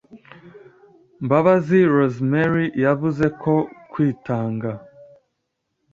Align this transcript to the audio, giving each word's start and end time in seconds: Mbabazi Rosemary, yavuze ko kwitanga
Mbabazi 1.25 1.79
Rosemary, 1.93 2.65
yavuze 2.83 3.25
ko 3.41 3.53
kwitanga 3.91 4.71